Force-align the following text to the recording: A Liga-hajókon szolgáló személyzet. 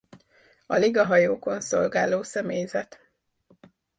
A 0.65 0.75
Liga-hajókon 0.77 1.61
szolgáló 1.61 2.23
személyzet. 2.23 2.99